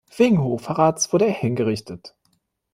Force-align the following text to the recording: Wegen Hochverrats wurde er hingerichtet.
Wegen 0.17 0.41
Hochverrats 0.41 1.13
wurde 1.13 1.25
er 1.25 1.31
hingerichtet. 1.31 2.15